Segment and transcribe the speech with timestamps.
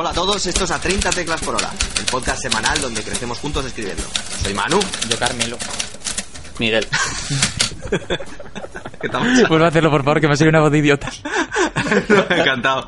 [0.00, 3.36] Hola a todos, esto es a 30 teclas por hora, el podcast semanal donde crecemos
[3.40, 4.04] juntos escribiendo.
[4.44, 4.78] Soy Manu.
[5.08, 5.58] Yo Carmelo.
[6.60, 6.86] Miguel.
[9.00, 9.46] ¿Qué tal?
[9.48, 11.10] Vuelve a hacerlo, por favor, que me soy una voz de idiota.
[12.30, 12.86] Ha encantado.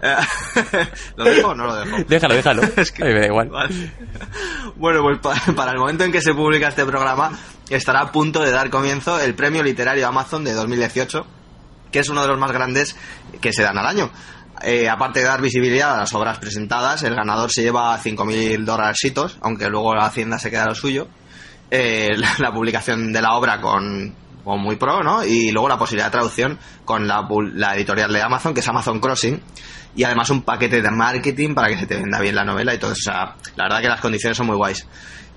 [1.16, 1.96] ¿Lo dejo o no lo dejo?
[2.06, 2.62] Déjalo, déjalo.
[2.76, 3.48] Es que- Ay, me da igual.
[3.48, 3.92] Vale.
[4.76, 7.32] Bueno, pues pa- para el momento en que se publica este programa
[7.70, 11.26] estará a punto de dar comienzo el premio literario Amazon de 2018,
[11.90, 12.94] que es uno de los más grandes
[13.40, 14.12] que se dan al año.
[14.62, 19.38] Eh, aparte de dar visibilidad a las obras presentadas, el ganador se lleva 5.000 dolarcitos,
[19.42, 21.08] aunque luego la Hacienda se queda lo suyo.
[21.70, 25.24] Eh, la, publicación de la obra con, con muy pro, ¿no?
[25.24, 29.00] Y luego la posibilidad de traducción con la, la editorial de Amazon, que es Amazon
[29.00, 29.40] Crossing.
[29.94, 32.78] Y además un paquete de marketing para que se te venda bien la novela y
[32.78, 33.10] todo eso.
[33.10, 34.86] O sea, la verdad que las condiciones son muy guays.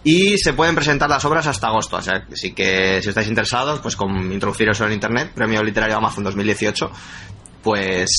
[0.03, 1.97] Y se pueden presentar las obras hasta agosto.
[1.97, 6.23] O sea, así que si estáis interesados, pues con introduciros en internet, Premio Literario Amazon
[6.23, 6.91] 2018,
[7.63, 8.09] pues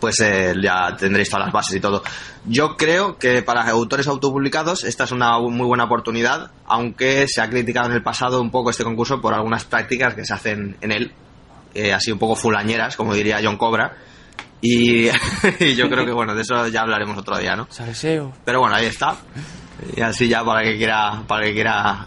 [0.00, 2.02] pues eh, ya tendréis todas las bases y todo.
[2.46, 7.50] Yo creo que para autores autopublicados esta es una muy buena oportunidad, aunque se ha
[7.50, 10.92] criticado en el pasado un poco este concurso por algunas prácticas que se hacen en
[10.92, 11.12] él,
[11.74, 13.96] eh, así un poco fulañeras, como diría John Cobra.
[14.62, 15.08] Y,
[15.60, 17.66] y yo creo que bueno, de eso ya hablaremos otro día, ¿no?
[17.70, 18.32] Salseo.
[18.44, 19.16] Pero bueno, ahí está.
[19.96, 22.06] Y así ya para que quiera, para que quiera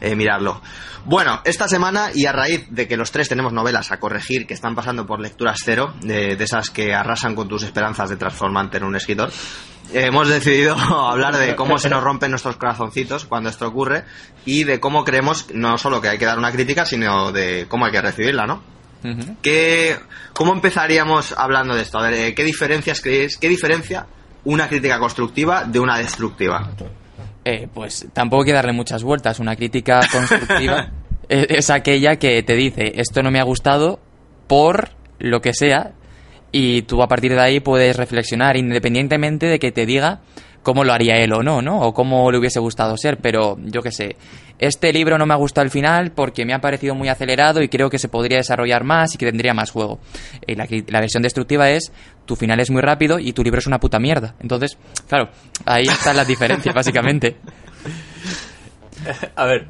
[0.00, 0.60] eh, mirarlo.
[1.06, 4.54] Bueno, esta semana y a raíz de que los tres tenemos novelas a corregir que
[4.54, 8.78] están pasando por lecturas cero, de, de esas que arrasan con tus esperanzas de transformarte
[8.78, 9.30] en un escritor,
[9.92, 14.04] hemos decidido hablar de cómo se nos rompen nuestros corazoncitos cuando esto ocurre
[14.44, 17.86] y de cómo creemos no solo que hay que dar una crítica, sino de cómo
[17.86, 18.62] hay que recibirla, ¿no?
[19.42, 19.98] ¿Qué,
[20.32, 21.98] ¿Cómo empezaríamos hablando de esto?
[21.98, 23.36] A ver, eh, ¿qué diferencias creéis?
[23.36, 24.06] ¿Qué diferencia
[24.44, 26.70] una crítica constructiva de una destructiva?
[27.44, 29.40] Eh, pues tampoco hay que darle muchas vueltas.
[29.40, 30.90] Una crítica constructiva
[31.28, 34.00] es, aquella que te dice esto no me ha gustado
[34.46, 35.92] por lo que sea
[36.52, 40.20] y tú a partir de ahí puedes reflexionar independientemente de que te diga
[40.62, 41.80] cómo lo haría él o no, ¿no?
[41.82, 44.16] O cómo le hubiese gustado ser, pero yo qué sé.
[44.58, 47.68] Este libro no me ha gustado al final porque me ha parecido muy acelerado y
[47.68, 49.98] creo que se podría desarrollar más y que tendría más juego.
[50.46, 51.92] Y la, cri- la versión destructiva es
[52.24, 54.36] tu final es muy rápido y tu libro es una puta mierda.
[54.40, 55.28] Entonces, claro,
[55.66, 57.36] ahí están las diferencias, básicamente.
[59.36, 59.66] A ver,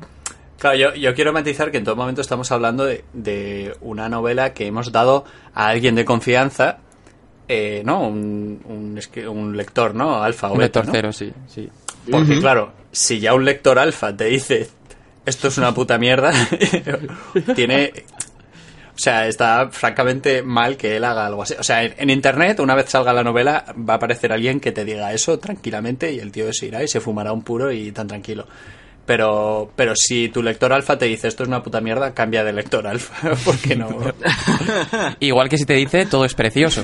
[0.64, 4.54] claro, yo, yo quiero matizar que en todo momento estamos hablando de, de una novela
[4.54, 6.78] que hemos dado a alguien de confianza,
[7.48, 8.08] eh, ¿no?
[8.08, 10.22] Un, un, un lector, ¿no?
[10.22, 10.92] Alfa o Un lector ¿no?
[10.92, 11.68] cero, sí, sí.
[12.10, 14.70] Porque, claro, si ya un lector alfa te dice
[15.26, 16.32] esto es una puta mierda,
[17.54, 17.92] tiene.
[18.94, 21.54] O sea, está francamente mal que él haga algo así.
[21.58, 24.72] O sea, en, en internet, una vez salga la novela, va a aparecer alguien que
[24.72, 27.92] te diga eso tranquilamente y el tío se irá y se fumará un puro y
[27.92, 28.46] tan tranquilo.
[29.06, 32.52] Pero, pero si tu lector alfa te dice esto es una puta mierda, cambia de
[32.54, 33.14] lector alfa.
[33.44, 33.88] Porque no.
[35.20, 36.82] Igual que si te dice todo es precioso.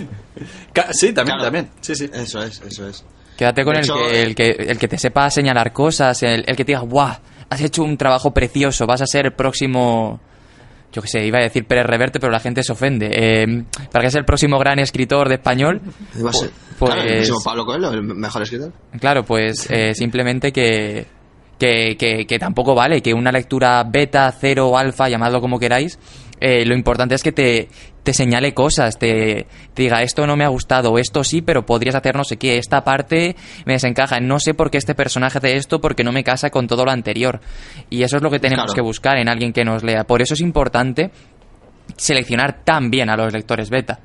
[0.92, 1.42] Sí, también, Claro.
[1.44, 1.70] también.
[1.80, 2.10] Sí, sí.
[2.12, 3.04] Eso es, eso es.
[3.36, 6.56] Quédate con el, hecho, que, el, que, el que te sepa señalar cosas, el, el
[6.56, 7.16] que te diga, ¡guau!
[7.48, 10.20] Has hecho un trabajo precioso, vas a ser el próximo.
[10.92, 13.08] Yo qué sé, iba a decir Pérez Reverte, pero la gente se ofende.
[13.12, 15.80] Eh, para que sea el próximo gran escritor de español,
[16.22, 18.72] Va a ser- Pues- claro, el próximo Pablo Coelho, el mejor escritor.
[19.00, 21.06] claro, pues eh, simplemente que,
[21.60, 25.98] que, que, que tampoco vale, que una lectura beta, cero, alfa, llamadlo como queráis,
[26.40, 27.68] eh, lo importante es que te,
[28.02, 31.94] te señale cosas, te, te diga esto no me ha gustado, esto sí, pero podrías
[31.94, 35.54] hacer no sé qué, esta parte me desencaja, no sé por qué este personaje hace
[35.56, 37.40] esto porque no me casa con todo lo anterior.
[37.90, 38.74] Y eso es lo que tenemos Claro.
[38.74, 40.04] que buscar en alguien que nos lea.
[40.04, 41.10] Por eso es importante
[41.96, 44.00] seleccionar tan bien a los lectores beta.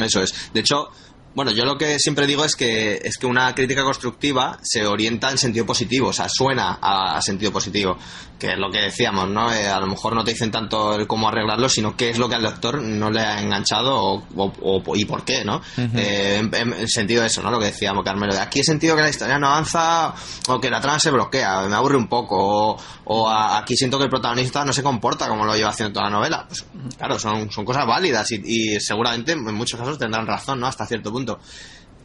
[0.00, 0.50] Eso es.
[0.54, 0.88] De hecho,
[1.34, 5.30] bueno, yo lo que siempre digo es que es que una crítica constructiva se orienta
[5.30, 7.96] en sentido positivo, o sea, suena a, sentido positivo,
[8.38, 9.52] que es lo que decíamos, ¿no?
[9.52, 12.28] Eh, a lo mejor no te dicen tanto el cómo arreglarlo, sino qué es lo
[12.28, 15.60] que al lector no le ha enganchado o, o- o- y por qué, ¿no?
[15.76, 17.50] Eh, en, en- en sentido de eso, ¿no?
[17.50, 20.14] Lo que decíamos, Carmelo, de aquí he sentido que la historia no avanza
[20.48, 22.36] o que la trama se bloquea, me aburre un poco,
[22.72, 25.92] o, o a- aquí siento que el protagonista no se comporta como lo lleva haciendo
[25.92, 26.44] toda la novela.
[26.48, 26.64] Pues
[26.98, 30.66] claro, son, son cosas válidas y, y seguramente en muchos casos tendrán razón, ¿no?
[30.66, 31.19] Hasta cierto punto.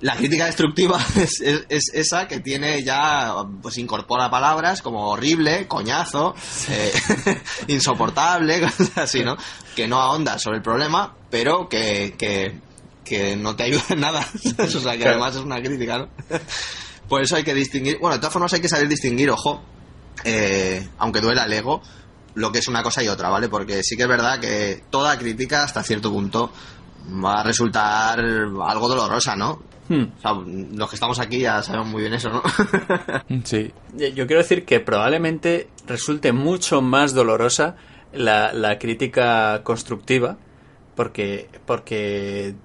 [0.02, 5.68] La crítica destructiva es, es- es esa que tiene ya, pues incorpora palabras como horrible,
[5.68, 6.36] coñazo,
[6.70, 6.92] eh,
[7.68, 9.38] insoportable, cosas así, ¿no?
[9.76, 12.60] Que no ahonda sobre el problema, pero que, que,
[13.04, 14.28] que no te ayuda en nada.
[14.58, 15.12] o sea, que Claro.
[15.12, 16.10] además es una crítica, ¿no?
[17.08, 19.62] Por eso hay que distinguir, bueno, de todas formas hay que saber distinguir, ojo,
[20.24, 21.82] eh, aunque duela el ego,
[22.34, 23.48] lo que es una cosa y otra, ¿vale?
[23.48, 26.52] Porque sí que es verdad que toda crítica hasta cierto punto
[27.24, 29.62] va a resultar algo dolorosa, ¿no?
[29.88, 30.06] Hmm.
[30.18, 32.42] O sea, los que estamos aquí ya sabemos muy bien eso, ¿no?
[33.44, 33.72] Sí.
[33.96, 37.76] Yo yo quiero decir que probablemente resulte mucho más dolorosa
[38.14, 40.38] la, la crítica constructiva,
[40.96, 42.56] porque, porque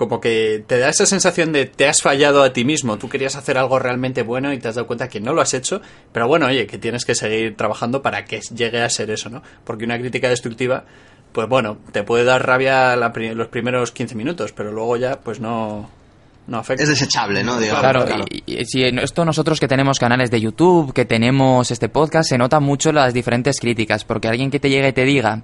[0.00, 3.36] como que te da esa sensación de te has fallado a ti mismo, tú querías
[3.36, 6.26] hacer algo realmente bueno y te has dado cuenta que no lo has hecho, pero
[6.26, 9.42] bueno, oye, que tienes que seguir trabajando para que llegue a ser eso, ¿no?
[9.62, 10.84] Porque una crítica destructiva,
[11.32, 15.20] pues bueno, te puede dar rabia la pri- los primeros 15 minutos, pero luego ya,
[15.20, 15.88] pues no,
[16.46, 16.82] no afecta.
[16.82, 17.58] es desechable, ¿no?
[17.58, 18.24] Digamos, Claro, claro.
[18.30, 22.28] y, y si en esto nosotros que tenemos canales de YouTube, que tenemos este podcast,
[22.28, 25.42] se nota mucho las diferentes críticas, porque alguien que te llegue y te diga,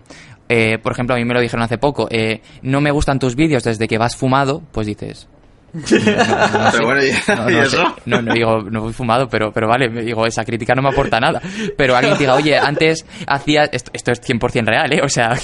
[0.48, 3.34] eh, por ejemplo, a mí me lo dijeron hace poco, eh, no me gustan tus
[3.36, 5.28] vídeos desde que vas fumado, pues dices...
[5.76, 6.76] "No, no, no sé".
[6.78, 7.76] Pero bueno, ¿y- no, y no eso?
[7.76, 8.02] sé.
[8.06, 10.88] No, no digo, no voy fumado, pero, pero vale, me digo, esa crítica no me
[10.90, 11.40] aporta nada.
[11.76, 15.00] Pero alguien diga, oye, antes hacías, esto, esto es 100% real, ¿eh?
[15.02, 15.36] O sea,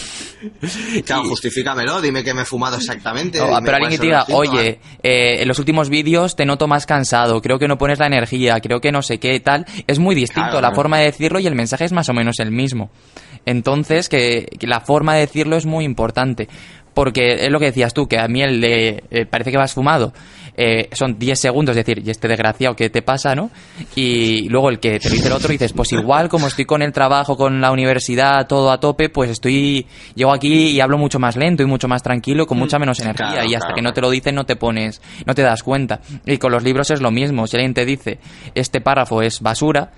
[1.05, 3.39] Claro, justifícamelo, dime que me he fumado exactamente.
[3.39, 7.41] No, pero alguien que diga, oye, eh, en los últimos vídeos te noto más cansado,
[7.41, 10.51] creo que no pones la energía, creo que no sé qué, tal, es muy distinto
[10.51, 12.91] Claro, la forma de decirlo y el mensaje es más o menos el mismo.
[13.45, 16.49] Entonces, que, que la forma de decirlo es muy importante.
[16.95, 19.73] Porque es lo que decías tú, que a mí el de eh, parece que vas
[19.73, 20.13] fumado,
[20.55, 23.51] eh, son 10 segundos, es decir, y este desgraciado que te pasa, ¿no?
[23.95, 26.83] Y luego el que te lo dice el otro dices, pues igual como estoy con
[26.83, 31.19] el trabajo, con la universidad, todo a tope, pues estoy, llego aquí y hablo mucho
[31.19, 33.83] más lento y mucho más tranquilo, con mucha menos energía, Claro, y hasta claro, que
[33.83, 36.01] no te lo dicen no te pones, no te das cuenta.
[36.27, 38.19] Y con los libros es lo mismo, si alguien te dice,
[38.55, 39.93] este párrafo es basura,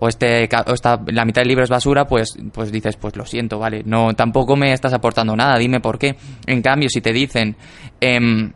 [0.00, 3.24] o este o esta, la mitad del libro es basura, pues, pues dices, pues lo
[3.24, 6.16] siento, vale, no, tampoco me estás aportando nada, dime por qué.
[6.46, 7.54] En cambio, si te dicen,
[8.00, 8.52] em,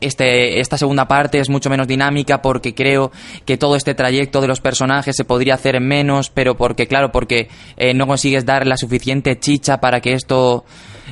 [0.00, 3.10] este, esta segunda parte es mucho menos dinámica porque creo
[3.44, 7.12] que todo este trayecto de los personajes se podría hacer en menos, pero porque, claro,
[7.12, 10.64] porque eh, no consigues dar la suficiente chicha para que esto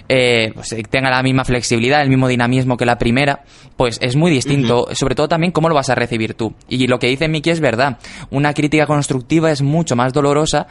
[0.08, 3.44] eh, pues, eh, tenga la misma flexibilidad, el mismo dinamismo que la primera,
[3.76, 4.88] pues es muy distinto.
[4.92, 6.54] Sobre todo también cómo lo vas a recibir tú.
[6.68, 7.98] Y lo que dice Miki es verdad.
[8.30, 10.66] Una crítica constructiva es mucho más dolorosa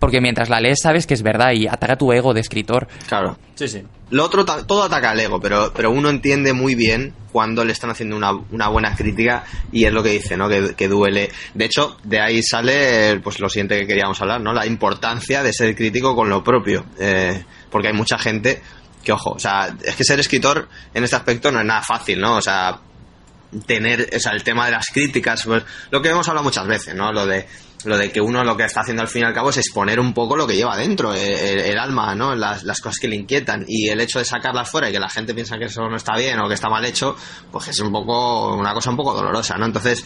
[0.00, 2.88] porque mientras la lees sabes que es verdad y ataca tu ego de escritor.
[3.06, 3.36] Claro.
[3.54, 3.82] Sí, sí.
[4.10, 7.90] Lo otro, todo ataca al ego, pero, pero uno entiende muy bien cuando le están
[7.90, 10.48] haciendo una, una buena crítica y es lo que dice, ¿no?
[10.48, 11.30] Que, que duele.
[11.54, 14.52] De hecho, de ahí sale pues lo siguiente que queríamos hablar, ¿no?
[14.52, 16.86] La importancia de ser crítico con lo propio.
[16.98, 18.62] Eh, porque hay mucha gente
[19.02, 22.20] que, ojo, o sea, es que ser escritor en este aspecto no es nada fácil,
[22.20, 22.36] ¿no?
[22.36, 22.78] O sea,
[23.66, 26.94] tener, o sea, el tema de las críticas, pues, lo que hemos hablado muchas veces,
[26.94, 27.10] ¿no?
[27.12, 27.46] Lo de,
[27.84, 29.98] lo de que uno lo que está haciendo al fin y al cabo es exponer
[29.98, 32.34] un poco lo que lleva dentro, el, el- el alma, ¿no?
[32.34, 33.64] Las, las cosas que le inquietan.
[33.66, 36.14] Y el hecho de sacarlas fuera y que la gente piensa que eso no está
[36.16, 37.16] bien o que está mal hecho,
[37.50, 39.64] pues es un poco, una cosa un poco dolorosa, ¿no?
[39.66, 40.04] Entonces,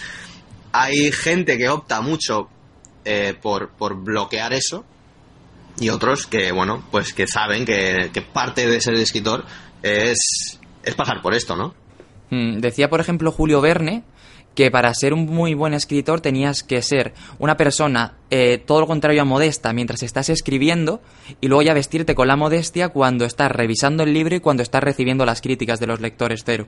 [0.72, 2.49] hay gente que opta mucho
[3.05, 4.84] eh, por, por bloquear eso
[5.78, 9.44] y otros que, bueno, pues que saben que, que parte de ser escritor
[9.82, 11.74] es, es pasar por esto, ¿no?
[12.30, 14.04] Mm, Decía, por ejemplo, Julio Verne
[14.54, 18.86] que para ser un muy buen escritor tenías que ser una persona eh, todo lo
[18.86, 21.00] contrario a modesta mientras estás escribiendo
[21.40, 24.82] y luego ya vestirte con la modestia cuando estás revisando el libro y cuando estás
[24.82, 26.66] recibiendo las críticas de los lectores cero.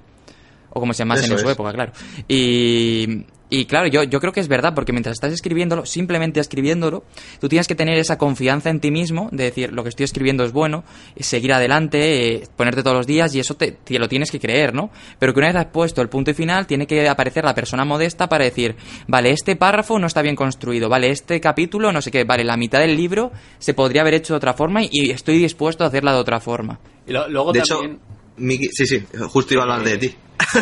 [0.76, 1.52] O como se llamase Eso en su es.
[1.54, 1.92] época, claro.
[2.28, 7.04] Y, y claro, yo, yo creo que es verdad, porque mientras estás escribiéndolo, simplemente escribiéndolo,
[7.40, 10.44] tú tienes que tener esa confianza en ti mismo, de decir, lo que estoy escribiendo
[10.44, 10.84] es bueno,
[11.16, 14.38] y seguir adelante, eh, ponerte todos los días, y eso te, te lo tienes que
[14.40, 14.90] creer, ¿no?
[15.18, 17.84] Pero que una vez has puesto el punto y final, tiene que aparecer la persona
[17.86, 22.10] modesta para decir, vale, este párrafo no está bien construido, vale, este capítulo, no sé
[22.10, 25.38] qué, vale, la mitad del libro se podría haber hecho de otra forma y estoy
[25.38, 26.80] dispuesto a hacerla de otra forma.
[27.06, 27.92] Y lo- luego De también...
[27.92, 28.00] hecho,
[28.38, 30.16] Miki- sí, sí, justo iba a hablar de ti.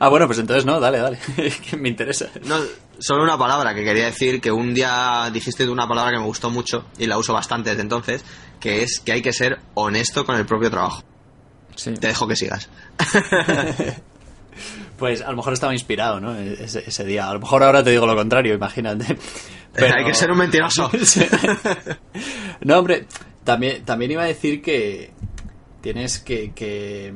[0.00, 1.18] ah, bueno, pues entonces no, dale, dale.
[1.70, 2.26] que me interesa.
[2.44, 2.56] No,
[2.98, 6.50] solo una palabra que quería decir, que un día dijiste una palabra que me gustó
[6.50, 8.24] mucho y la uso bastante desde entonces,
[8.60, 11.02] que es que hay que ser honesto con el propio trabajo.
[11.76, 11.94] Sí.
[11.94, 12.68] Te dejo que sigas.
[14.98, 16.36] Pues a lo mejor estaba inspirado, ¿no?
[16.36, 17.28] Ese, ese día.
[17.28, 19.16] A lo mejor ahora te digo lo contrario, imagínate.
[19.72, 20.90] Pero- Hay que ser un mentiroso.
[22.60, 23.06] No, hombre,
[23.42, 25.10] también, también iba a decir que
[25.82, 27.12] tienes que, que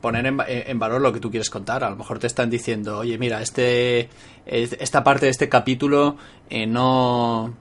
[0.00, 1.84] poner en, va- en valor lo que tú quieres contar.
[1.84, 4.08] A lo mejor te están diciendo, oye, mira, este,
[4.46, 6.16] es- esta parte de este capítulo
[6.48, 7.54] eh, no...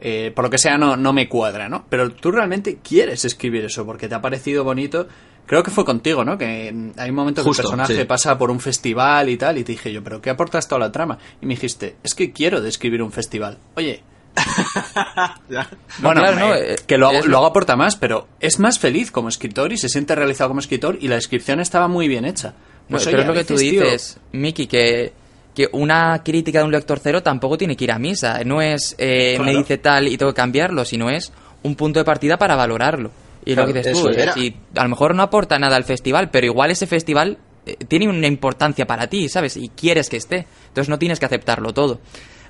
[0.00, 1.84] eh, por lo que sea, no, no me cuadra, ¿no?
[1.88, 5.06] Pero tú realmente quieres escribir eso porque te ha parecido bonito,
[5.46, 6.38] Creo que fue contigo, ¿no?
[6.38, 8.04] Que hay un momento que el personaje sí.
[8.04, 10.92] pasa por un festival y tal, y te dije yo, ¿pero qué aportas toda la
[10.92, 11.18] trama?
[11.42, 13.58] Y me dijiste, es que quiero describir un festival.
[13.74, 14.00] Oye,
[15.48, 15.68] Ya.
[15.98, 18.58] bueno, claro, me- no, eh, que lo hago, es- lo hago aporta más, pero es
[18.58, 22.08] más feliz como escritor y se siente realizado como escritor y la descripción estaba muy
[22.08, 22.54] bien hecha.
[22.88, 25.12] Pues, pero oye, es lo que tú tío, dices, Miki, que,
[25.54, 28.42] que una crítica de un lector cero tampoco tiene que ir a misa.
[28.44, 31.32] No es eh, me dice tal y tengo que cambiarlo, sino es
[31.62, 33.10] un punto de partida para valorarlo.
[33.44, 34.16] Y Claro, lo que dices tú, es.
[34.18, 37.76] eh, si a lo mejor no aporta nada al festival, pero igual ese festival eh,
[37.88, 39.56] tiene una importancia para ti, ¿sabes?
[39.56, 40.46] Y quieres que esté.
[40.68, 42.00] Entonces no tienes que aceptarlo todo.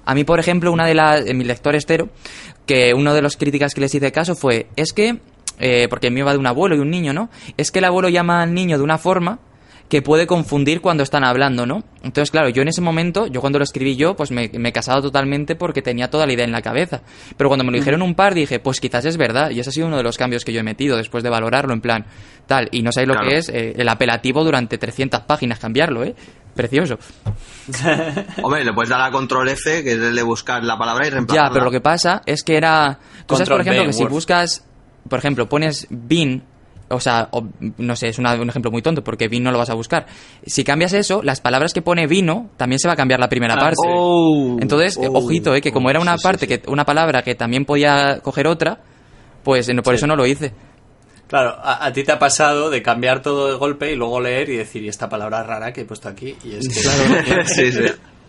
[0.04, 2.08] A mí, por ejemplo, una de las, en mi lector estero,
[2.66, 5.18] que uno de los críticas que les hice caso fue, es que,
[5.58, 7.30] eh, porque me iba de un abuelo y un niño, ¿no?
[7.56, 9.40] Es que el abuelo llama al niño de una forma
[9.88, 11.82] que puede confundir cuando están hablando, ¿no?
[12.04, 14.72] Entonces, claro, yo en ese momento, yo cuando lo escribí yo, pues me, me he
[14.72, 17.02] casado totalmente porque tenía toda la idea en la cabeza.
[17.36, 19.50] Pero cuando me lo dijeron un par, dije, pues quizás es verdad.
[19.50, 21.72] Y ese ha sido uno de los cambios que yo he metido después de valorarlo,
[21.74, 22.06] en plan,
[22.46, 22.68] tal.
[22.70, 23.28] Y no sabéis lo Claro.
[23.30, 26.14] que es eh, el apelativo durante 300 páginas cambiarlo, ¿eh?
[26.54, 26.98] Precioso.
[28.42, 31.10] Hombre, le puedes dar a control F, que es el de buscar la palabra y
[31.10, 31.48] reemplazarla.
[31.48, 32.98] Ya, pero lo que pasa es que era.
[33.26, 34.64] Tú sabes, por ejemplo, B, que si buscas.
[35.08, 36.42] Por ejemplo, pones bin.
[36.92, 37.46] O sea, o-
[37.78, 40.06] no sé, es una- un ejemplo muy tonto porque bin no lo vas a buscar.
[40.44, 43.54] Si cambias eso, las palabras que pone vino también se va a cambiar la primera
[43.54, 43.76] Ah, parte.
[43.86, 46.58] Oh, Entonces, oh, ojito, eh, que como era una sí, parte, sí.
[46.58, 48.80] que una palabra que también podía coger otra,
[49.44, 49.98] pues no- por Sí.
[49.98, 50.52] eso no lo hice.
[51.30, 54.50] Claro, a, a ti te ha pasado de cambiar todo de golpe y luego leer
[54.50, 56.36] y decir, y esta palabra rara que he puesto aquí.
[56.42, 57.44] Y es que...
[57.46, 57.84] sí, sí.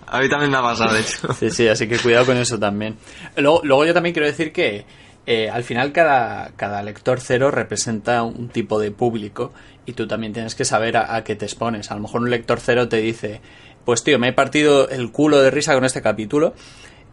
[0.06, 1.34] A mí también me ha pasado, de hecho.
[1.34, 2.98] Sí, sí, así que cuidado con eso también.
[3.38, 4.86] Luego, luego yo también quiero decir que
[5.26, 9.52] eh, al final cada, cada lector cero representa un tipo de público
[9.88, 11.90] y tú también tienes que saber a, a qué te expones.
[11.90, 13.42] A lo mejor un lector cero te dice,
[13.84, 16.54] pues tío, me he partido el culo de risa con este capítulo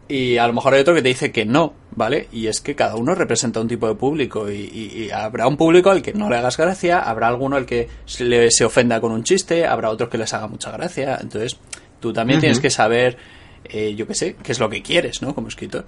[0.09, 2.27] y a lo mejor hay otro que te dice que no, ¿vale?
[2.33, 5.55] Y es que cada uno representa un tipo de público y, y- y habrá un
[5.55, 8.99] público al que no le hagas gracia, habrá alguno al que se, le, se ofenda
[8.99, 11.17] con un chiste, habrá otros que les haga mucha gracia.
[11.21, 11.57] Entonces,
[11.99, 13.17] tú también tienes que saber,
[13.65, 15.35] eh, yo qué sé, qué es lo que quieres, ¿no?
[15.35, 15.85] Como escritor.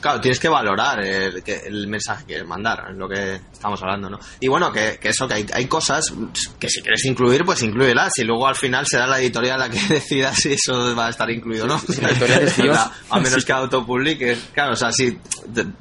[0.00, 4.08] Claro, tienes que valorar el, el mensaje que quieres mandar, es lo que estamos hablando,
[4.10, 4.18] ¿no?
[4.40, 6.12] Y bueno, que, que eso, que hay, hay cosas
[6.58, 8.12] que si quieres incluir, pues incluyelas.
[8.18, 11.28] Y luego al final será la editorial la que decida si eso va a estar
[11.30, 11.80] incluido o no.
[12.00, 12.76] la editorial es O Dios.
[12.76, 14.38] sea, a menos que autopubliques.
[14.52, 15.18] Claro, o sea, sí,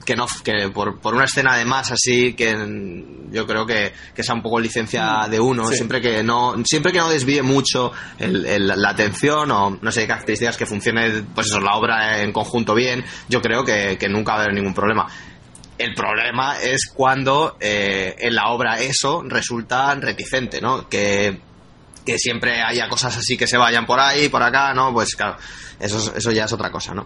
[0.05, 3.93] que no, que por, por una escena de más así, que mm, yo creo que,
[4.15, 5.75] que sea un poco licencia de uno, Sí.
[5.75, 10.07] siempre que no, siempre que no desvíe mucho el- el- la atención o no sé,
[10.07, 14.33] características que funcione, pues eso, la obra en conjunto bien, yo creo que, que nunca
[14.33, 15.07] va a haber ningún problema.
[15.77, 20.89] El problema es cuando eh, en la obra eso resulta reticente, ¿no?
[20.89, 21.39] Que,
[22.05, 24.91] que siempre haya cosas así que se vayan por ahí, por acá, ¿no?
[24.93, 25.37] Pues claro,
[25.79, 27.05] eso, es- eso ya es otra cosa, ¿no?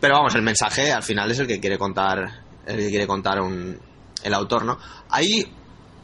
[0.00, 2.18] Pero vamos, el mensaje al final es el que quiere contar,
[2.66, 3.78] el que quiere contar un,
[4.22, 4.78] el autor, ¿no?
[5.10, 5.46] Hay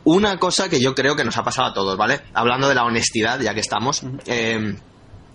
[0.05, 2.21] una cosa que yo creo que nos ha pasado a todos, ¿vale?
[2.35, 4.77] Hablando de la honestidad, ya que estamos, eh,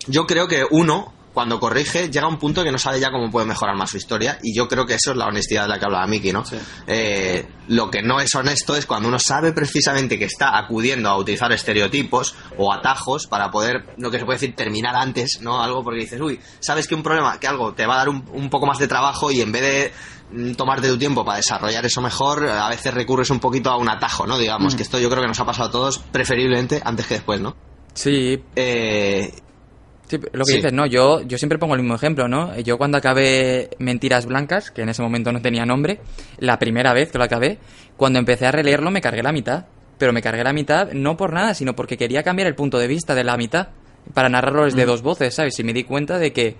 [0.08, 3.30] yo creo que uno, cuando corrige, llega a un punto que no sabe ya cómo
[3.30, 5.78] puede mejorar más su historia, y yo creo que eso es la honestidad de la
[5.78, 6.44] que hablaba Miki, ¿no?
[6.44, 6.56] Sí.
[6.88, 11.16] Eh, lo que no es honesto es cuando uno sabe precisamente que está acudiendo a
[11.16, 15.62] utilizar estereotipos o atajos para poder, lo que se puede decir, terminar antes, ¿no?
[15.62, 18.28] Algo porque dices, uy, sabes que un problema, que algo te va a dar un,
[18.34, 19.94] un poco más de trabajo y en vez de
[20.32, 23.90] mm, tomarte tu tiempo para desarrollar eso mejor, a veces recurres un poquito a un
[23.90, 24.40] atajo, ¿no?
[24.40, 27.40] Digamos, que esto yo creo que nos ha pasado a todos, preferiblemente antes que después,
[27.42, 27.56] ¿no?
[27.94, 29.32] Sí, Eh,
[30.08, 30.56] Sí, lo que Sí.
[30.58, 32.58] dices, no, yo, yo siempre pongo el mismo ejemplo, ¿no?
[32.60, 36.00] Yo cuando acabé Mentiras Blancas, que en ese momento no tenía nombre,
[36.38, 37.58] la primera vez que lo acabé,
[37.98, 39.66] cuando empecé a releerlo me cargué la mitad.
[39.98, 42.88] Pero me cargué la mitad no por nada, sino porque quería cambiar el punto de
[42.88, 43.70] vista de la mitad
[44.14, 45.58] para narrarlo desde dos voces, ¿sabes?
[45.60, 46.56] Y me di cuenta de que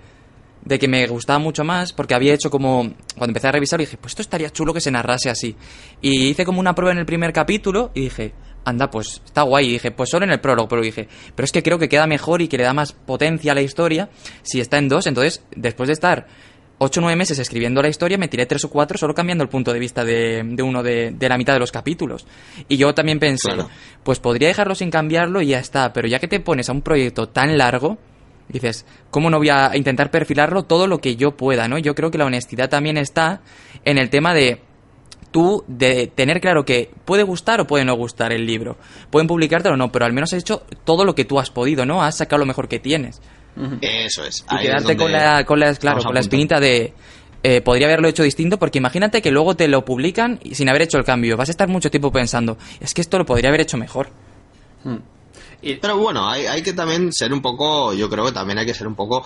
[0.64, 2.80] de que me gustaba mucho más porque había hecho como
[3.16, 5.54] cuando empecé a revisar dije pues esto estaría chulo que se narrase así
[6.02, 8.32] y hice como una prueba en el primer capítulo y dije
[8.68, 11.52] anda pues está guay y dije pues solo en el prólogo pero dije pero es
[11.52, 14.08] que creo que queda mejor y que le da más potencia a la historia
[14.42, 16.26] si está en dos entonces después de estar
[16.78, 19.50] ocho o nueve meses escribiendo la historia me tiré tres o cuatro solo cambiando el
[19.50, 22.26] punto de vista de, de uno de, de la mitad de los capítulos
[22.68, 23.68] y yo también pensé Claro.
[24.04, 26.82] pues podría dejarlo sin cambiarlo y ya está pero ya que te pones a un
[26.82, 27.98] proyecto tan largo
[28.50, 31.76] Dices, ¿cómo no voy a intentar perfilarlo todo lo que yo pueda, no?
[31.76, 33.42] Yo creo que la honestidad también está
[33.84, 34.62] en el tema de
[35.30, 38.76] tú de tener claro que puede gustar o puede no gustar el libro.
[39.10, 41.84] Pueden publicártelo o no, pero al menos has hecho todo lo que tú has podido,
[41.86, 42.02] ¿no?
[42.02, 43.20] Has sacado lo mejor que tienes.
[43.80, 44.44] eso es.
[44.50, 46.92] Y Ahí es quedarte con la, con la, claro, con la espinita de...
[47.42, 50.82] eh, podría haberlo hecho distinto porque imagínate que luego te lo publican y sin haber
[50.82, 51.36] hecho el cambio.
[51.36, 54.08] Vas a estar mucho tiempo pensando, es que esto lo podría haber hecho mejor.
[55.60, 58.66] Y, Pero bueno, hay, hay que también ser un poco, yo creo que también hay
[58.66, 59.24] que ser un poco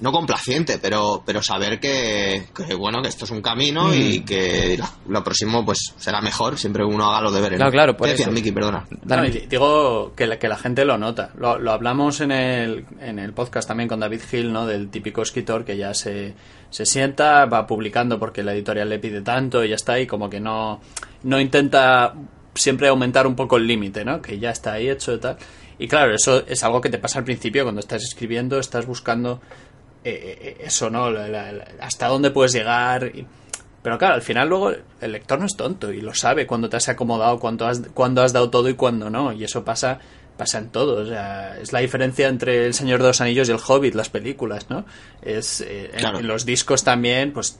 [0.00, 4.78] no complaciente, pero, pero saber que, que, bueno, que esto es un camino y que
[4.78, 7.56] lo, lo próximo pues será mejor, siempre uno haga los deberes.
[7.58, 7.72] Claro, ¿no?
[7.72, 8.34] claro, por ¿Qué decías, eso.
[8.34, 8.52] Miki?
[8.52, 8.86] Perdona.
[9.04, 11.30] No, digo que la, que la gente lo nota.
[11.36, 14.66] Lo, lo hablamos en el, en el podcast también con David Hill, ¿no?
[14.66, 16.34] Del típico escritor que ya se,
[16.70, 20.30] se sienta, va publicando porque la editorial le pide tanto y ya está, y como
[20.30, 20.80] que no,
[21.24, 22.14] no intenta
[22.54, 24.20] siempre aumentar un poco el límite, ¿no?
[24.20, 25.36] Que ya está ahí hecho y tal.
[25.78, 29.40] Y claro, eso es algo que te pasa al principio cuando estás escribiendo, estás buscando
[30.04, 31.10] eh, eh, eso, ¿no?
[31.10, 33.10] La- la- la- hasta dónde puedes llegar.
[33.82, 36.76] Pero claro, al final luego el lector no es tonto y lo sabe cuando te
[36.76, 39.32] has acomodado, cuando has, cuando has dado todo y cuando no.
[39.32, 39.98] Y eso pasa
[40.36, 41.02] pasa en todo.
[41.02, 44.08] O sea, es la diferencia entre El Señor de los Anillos y El Hobbit, las
[44.08, 44.86] películas, ¿no?
[45.22, 47.58] Es, eh, en, los discos también, pues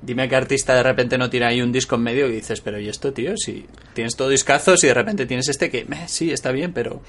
[0.00, 2.78] dime qué artista de repente no tiene ahí un disco en medio y dices, pero
[2.78, 3.36] ¿y esto, tío?
[3.36, 7.02] Si tienes todo discazos y de repente tienes este que, meh, sí, está bien, pero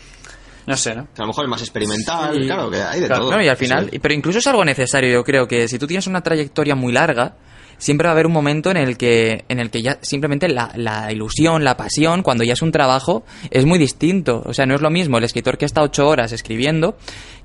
[0.66, 1.06] no sé, ¿no?
[1.14, 2.46] Que a lo mejor es más experimental, Sí.
[2.46, 3.32] claro, que hay de Claro, todo.
[3.38, 4.00] No, y al final, Sí.
[4.00, 7.36] pero incluso es algo necesario, yo creo que si tú tienes una trayectoria muy larga,
[7.78, 10.72] siempre va a haber un momento en el que, en el que ya simplemente la,
[10.76, 14.42] la ilusión, la pasión, cuando ya es un trabajo, es muy distinto.
[14.46, 16.96] O sea, no es lo mismo el escritor que está ocho horas escribiendo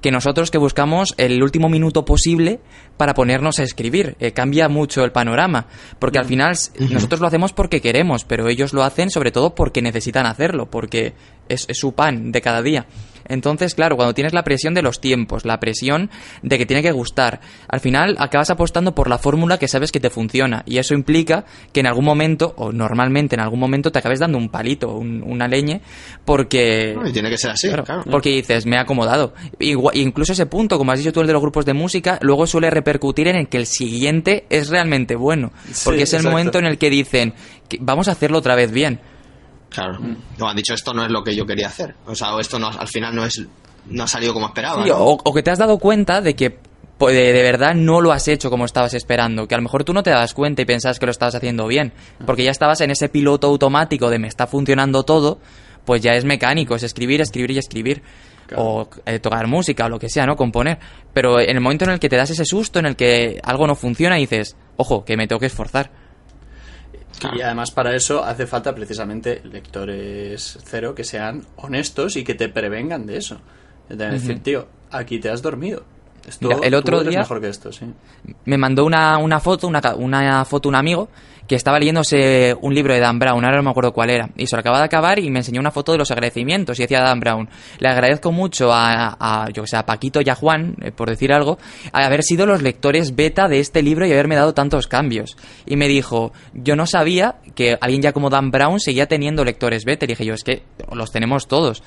[0.01, 2.61] que nosotros que buscamos el último minuto posible
[2.99, 4.17] para ponernos a escribir.
[4.21, 5.67] Eh, cambia mucho el panorama,
[5.99, 9.55] porque al final s- nosotros lo hacemos porque queremos, pero ellos lo hacen sobre todo
[9.55, 11.15] porque necesitan hacerlo, porque
[11.49, 12.85] es, es su pan de cada día.
[13.29, 16.11] Entonces, claro, cuando tienes la presión de los tiempos, la presión
[16.43, 20.01] de que tiene que gustar, al final acabas apostando por la fórmula que sabes que
[20.01, 20.63] te funciona.
[20.67, 24.39] Y eso implica que en algún momento, o normalmente en algún momento, te acabes dando
[24.39, 25.81] un palito, un- una leñe,
[26.25, 26.95] porque...
[26.97, 28.03] No, y tiene que ser así, Claro, claro.
[28.11, 29.35] Porque dices, me he acomodado.
[29.59, 32.47] Igua- incluso ese punto, como has dicho tú, el de los grupos de música, luego
[32.47, 35.53] suele repercutir en el que el siguiente es realmente bueno.
[35.85, 36.31] Porque Sí, es el exacto.
[36.31, 37.35] momento en el que dicen,
[37.69, 39.01] que vamos a hacerlo otra vez bien.
[39.71, 40.01] Claro.
[40.01, 40.17] Mm.
[40.39, 41.95] No, han dicho esto no es lo que yo quería hacer.
[42.07, 43.43] O sea, o esto no, al final no es
[43.87, 44.83] no ha salido como esperaba.
[44.83, 44.97] Sí, ¿no?
[44.99, 46.59] o, o que te has dado cuenta de que
[46.99, 49.85] pues, de, de verdad no lo has hecho como estabas esperando, que a lo mejor
[49.85, 51.93] tú no te das cuenta y pensabas que lo estabas haciendo bien,
[52.27, 55.39] porque ya estabas en ese piloto automático de me está funcionando todo,
[55.85, 58.03] pues ya es mecánico, es escribir, escribir y escribir.
[58.57, 60.35] O eh, tocar música o lo que sea, ¿no?
[60.35, 60.79] Componer.
[61.13, 63.67] Pero en el momento en el que te das ese susto, en el que algo
[63.67, 65.91] no funciona, dices, ojo, que me tengo que esforzar.
[67.35, 72.49] Y además para eso hace falta precisamente lectores cero que sean honestos y que te
[72.49, 73.41] prevengan de eso.
[73.89, 75.85] De decir, tío, aquí te has dormido.
[76.29, 77.87] Esto, Mira, el otro día- mejor que esto, sí.
[78.45, 81.09] me mandó una, una foto, una, una foto un amigo
[81.47, 84.47] que estaba leyéndose un libro de Dan Brown, ahora no me acuerdo cuál era, y
[84.47, 87.01] se lo acaba de acabar y me enseñó una foto de los agradecimientos y decía
[87.01, 90.77] Dan Brown, le agradezco mucho a, a, yo que sé, a Paquito y a Juan,
[90.83, 91.57] eh, por decir algo,
[91.91, 95.39] a haber sido los lectores beta de este libro y haberme dado tantos cambios.
[95.65, 99.87] Y me dijo, yo no sabía que alguien ya como Dan Brown seguía teniendo lectores
[99.87, 101.83] beta, y dije yo, es que los tenemos todos.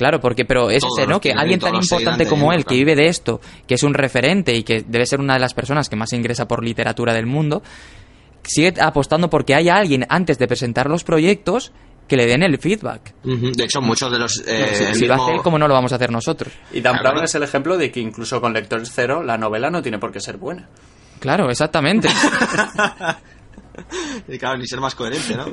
[0.00, 1.20] Claro, porque, pero es ese, ¿no?
[1.20, 4.62] Que alguien tan importante como él, que vive de esto, que es un referente y
[4.62, 7.62] que debe ser una de las personas que más ingresa por literatura del mundo,
[8.42, 11.70] sigue apostando porque haya alguien antes de presentar los proyectos
[12.08, 13.12] que le den el feedback.
[13.22, 14.42] De hecho, muchos de los.
[14.46, 16.50] eh, si lo hace él, ¿cómo no lo vamos a hacer nosotros?
[16.72, 17.24] Y Dan Claro, Brown claro.
[17.26, 20.20] es el ejemplo de que incluso con lectores cero la novela no tiene por qué
[20.20, 20.66] ser buena.
[21.18, 22.08] Claro, exactamente.
[24.28, 25.46] Y claro, ni ser más coherente, ¿no?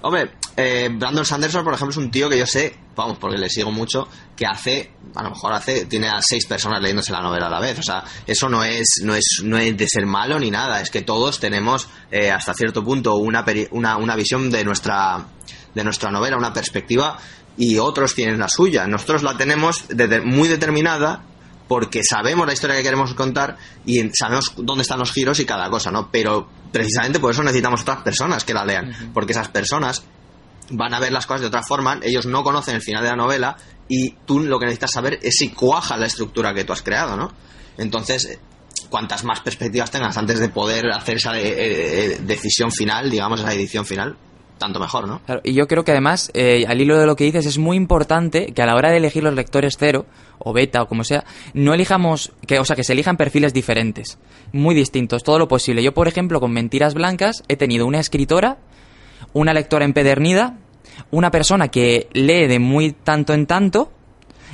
[0.00, 3.50] Hombre, eh, Brandon Sanderson, por ejemplo, es un tío que yo sé, vamos, porque le
[3.50, 7.48] sigo mucho, que hace, a lo mejor hace, tiene a seis personas leyéndose la novela
[7.48, 7.78] a la vez.
[7.78, 10.90] O sea, eso no es, no es, no es de ser malo ni nada, es
[10.90, 15.26] que todos tenemos eh, hasta cierto punto una, peri- una, una visión de nuestra,
[15.74, 17.18] de nuestra novela, una perspectiva,
[17.58, 18.86] y otros tienen la suya.
[18.86, 19.84] Nosotros la tenemos
[20.24, 21.24] muy determinada
[21.68, 25.68] porque sabemos la historia que queremos contar y sabemos dónde están los giros y cada
[25.68, 26.10] cosa, ¿no?
[26.10, 30.02] Pero precisamente por eso necesitamos otras personas que la lean, porque esas personas
[30.70, 33.16] van a ver las cosas de otra forma, ellos no conocen el final de la
[33.16, 33.56] novela
[33.88, 37.16] y tú lo que necesitas saber es si cuaja la estructura que tú has creado,
[37.16, 37.32] ¿no?
[37.78, 38.38] Entonces, eh,
[38.90, 43.52] cuantas más perspectivas tengas antes de poder hacer esa eh, eh, decisión final, digamos, esa
[43.52, 44.16] edición final,
[44.58, 45.20] tanto mejor, ¿no?
[45.24, 47.76] Claro, y yo creo que además, eh, al hilo de lo que dices, es muy
[47.76, 50.06] importante que a la hora de elegir los lectores cero,
[50.38, 54.18] o beta, o como sea, no elijamos, que, o sea, que se elijan perfiles diferentes,
[54.52, 55.82] muy distintos, todo lo posible.
[55.82, 58.58] Yo, por ejemplo, con Mentiras Blancas he tenido una escritora,
[59.32, 60.58] una lectora empedernida,
[61.10, 63.92] una persona que lee de muy tanto en tanto,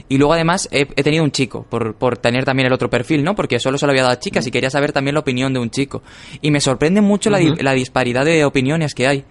[0.09, 3.25] y luego además he, he tenido un chico, por, por tener también el otro perfil,
[3.25, 3.35] ¿no?
[3.35, 5.61] Porque solo se lo había dado a chicas y quería saber también la opinión de
[5.61, 6.03] un chico.
[6.43, 9.25] Y me sorprende mucho la, di- la disparidad de opiniones que hay.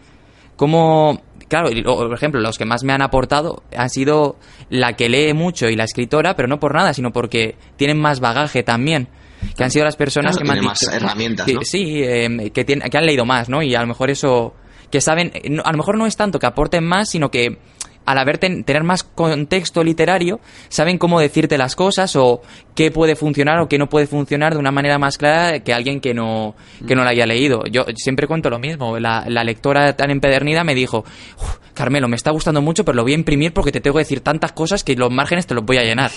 [0.63, 4.37] Como, claro, por ejemplo, los que más me han aportado han sido
[4.69, 8.21] la que lee mucho y la escritora, pero no por nada, sino porque tienen más
[8.21, 9.09] bagaje también.
[9.57, 11.61] Que han sido las personas Claro, que me han más dicho- herramientas, Sí, ¿no?
[11.63, 13.61] Sí, eh, que, tienen- que han leído más, ¿no?
[13.61, 14.53] Y a lo mejor eso,
[14.89, 15.33] que saben,
[15.65, 17.57] a lo mejor no es tanto que aporten más, sino que
[18.05, 20.39] al haber ten- tener más contexto literario,
[20.69, 22.41] saben cómo decirte las cosas o
[22.75, 25.99] qué puede funcionar o qué no puede funcionar de una manera más clara que alguien
[26.01, 26.55] que no,
[26.87, 27.63] que no la haya leído.
[27.71, 28.99] Yo siempre cuento lo mismo.
[28.99, 31.05] La, la lectora tan empedernida me dijo,
[31.37, 34.01] "Uf, Carmelo, me está gustando mucho, pero lo voy a imprimir porque te tengo que
[34.03, 36.11] decir tantas cosas que los márgenes te los voy a llenar.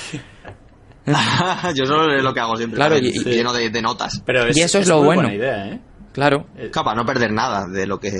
[1.75, 2.77] Yo solo es lo que hago siempre.
[2.77, 4.23] Claro, también, y- lleno de, de notas.
[4.25, 5.23] Pero Y eso es lo muy bueno.
[5.23, 5.81] buena idea, ¿eh?
[6.13, 6.47] Claro.
[6.73, 8.11] Para no perder nada de lo que...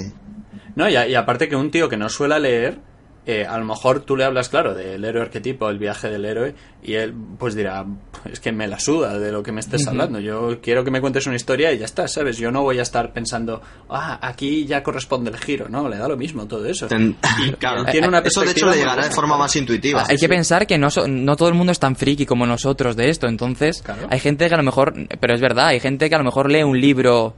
[0.77, 2.79] No, y, a- y aparte que un tío que no suele leer,
[3.27, 6.55] eh, a lo mejor tú le hablas, claro, del héroe arquetipo, el viaje del héroe,
[6.83, 7.85] y él pues dirá,
[8.31, 10.21] es que me la suda de lo que me estés hablando.
[10.21, 12.39] Yo quiero que me cuentes una historia y ya está, ¿sabes?
[12.39, 13.61] Yo no voy a estar pensando,
[13.91, 15.89] ah, aquí ya corresponde el giro, ¿no?
[15.89, 16.87] Le da lo mismo todo eso.
[16.87, 17.85] Ten- Y Claro.
[17.87, 20.05] tiene una Eso de hecho le llegará de forma más intuitiva.
[20.09, 22.95] Hay que pensar que no, so- no todo el mundo es tan friki como nosotros
[22.95, 24.07] de esto, entonces Claro.
[24.09, 26.49] hay gente que a lo mejor, pero es verdad, hay gente que a lo mejor
[26.51, 27.35] lee un libro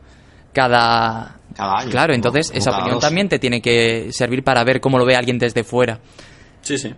[0.52, 1.36] cada...
[1.58, 1.90] Cada año.
[1.90, 3.00] Claro, entonces esa opinión dos.
[3.00, 5.98] también te tiene que servir para ver cómo lo ve alguien desde fuera.
[6.62, 6.94] Sí, sí.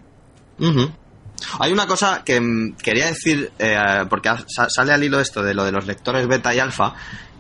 [1.59, 5.65] Hay una cosa que mm, quería decir, eh, porque sale al hilo esto de lo
[5.65, 6.95] de los lectores beta y alfa,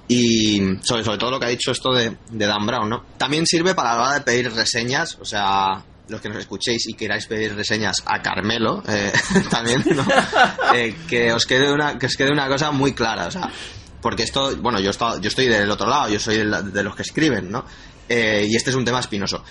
[0.08, 3.04] y sobre, sobre todo lo que ha dicho esto de, de Dan Brown, ¿no?
[3.18, 6.94] También sirve para la hora de pedir reseñas, o sea, los que nos escuchéis y
[6.94, 9.12] queráis pedir reseñas a Carmelo, eh,
[9.50, 10.06] también, ¿no?
[10.74, 13.50] Eh, que, os quede una, que os quede una cosa muy clara, o sea,
[14.02, 16.94] porque esto, bueno, yo, estoy- yo estoy del otro lado, yo soy el- de los
[16.96, 17.64] que escriben, ¿no?
[18.08, 19.44] Eh, y este es un tema espinoso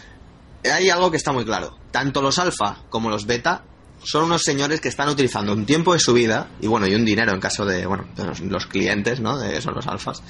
[0.63, 1.77] hay algo que está muy claro.
[1.91, 3.63] Tanto los alfa como los beta
[4.03, 7.05] son unos señores que están utilizando un tiempo de su vida, y bueno, y un
[7.05, 9.37] dinero en caso de, bueno, de los, clientes, ¿no?
[9.37, 10.21] De, son los alfas,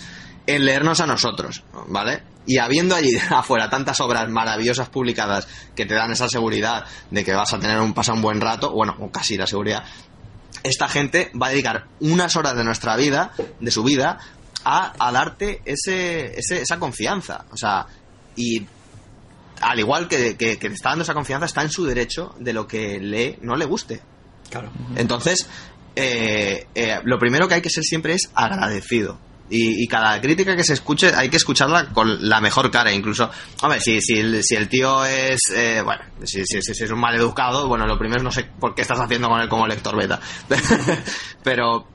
[0.47, 2.23] en leernos a nosotros, ¿vale?
[2.47, 7.34] Y habiendo allí afuera tantas obras maravillosas publicadas que te dan esa seguridad de que
[7.34, 9.84] vas a tener un pasar un buen rato, bueno, o casi la seguridad,
[10.63, 14.19] esta gente va a dedicar unas horas de nuestra vida, de su vida,
[14.65, 17.45] a, a darte ese, ese- esa confianza.
[17.51, 17.85] O sea,
[18.35, 18.65] y
[19.62, 22.53] al igual que, que, que te está dando esa confianza, está en su derecho de
[22.53, 24.01] lo que lee no le guste.
[24.49, 24.71] Claro.
[24.95, 25.47] Entonces,
[25.95, 29.17] eh, eh, lo primero que hay que ser siempre es agradecido.
[29.49, 33.29] Y, y cada crítica que se escuche hay que escucharla con la mejor cara, incluso.
[33.63, 35.39] Hombre, si, si, el, si el tío es.
[35.55, 38.43] eh, bueno, si, si, si- es un mal educado, bueno, lo primero es no sé
[38.59, 40.19] por qué estás haciendo con él como lector beta.
[41.43, 41.88] pero.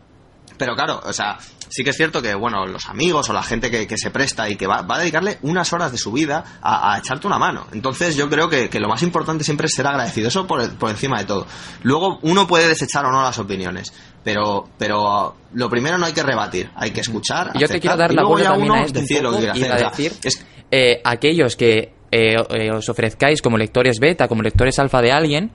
[0.56, 1.36] Pero claro, o sea,
[1.74, 4.48] sí que es cierto que, bueno, los amigos o la gente que, que se presta
[4.48, 7.38] y que va, va a dedicarle unas horas de su vida a, a echarte una
[7.38, 7.66] mano.
[7.72, 10.90] Entonces yo creo que, que lo más importante siempre es ser agradecido, eso por, por
[10.90, 11.46] encima de todo.
[11.82, 16.22] Luego uno puede desechar o no las opiniones, pero, pero lo primero no hay que
[16.22, 17.50] rebatir, hay que escuchar.
[17.58, 19.52] Yo te quiero dar la vuelta también uno a esto un decide lo que poco
[19.52, 19.72] quiere y hacer.
[19.72, 22.36] a o sea, decir es- eh, aquellos que eh,
[22.72, 25.50] os ofrezcáis como lectores beta, como lectores alfa de alguien,